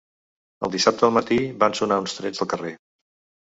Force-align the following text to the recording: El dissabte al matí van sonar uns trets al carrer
El 0.67 0.71
dissabte 0.75 1.05
al 1.07 1.13
matí 1.17 1.37
van 1.65 1.77
sonar 1.81 2.01
uns 2.05 2.17
trets 2.21 2.43
al 2.47 2.51
carrer 2.55 2.73